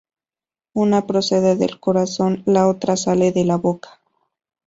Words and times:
Una 0.73 1.05
procede 1.05 1.55
del 1.57 1.79
corazón; 1.79 2.41
la 2.47 2.67
otra 2.67 2.97
sale 2.97 3.31
de 3.31 3.45
la 3.45 3.57
boca. 3.57 3.99